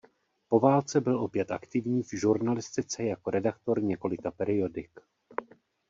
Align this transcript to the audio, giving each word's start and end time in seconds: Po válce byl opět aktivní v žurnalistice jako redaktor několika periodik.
Po 0.49 0.59
válce 0.59 1.01
byl 1.01 1.19
opět 1.19 1.51
aktivní 1.51 2.03
v 2.03 2.13
žurnalistice 2.13 3.03
jako 3.03 3.29
redaktor 3.31 3.83
několika 3.83 4.31
periodik. 4.31 4.99